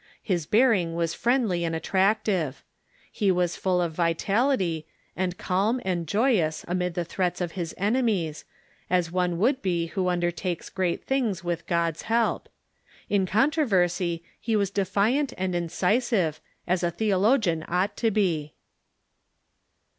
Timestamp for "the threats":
6.95-7.39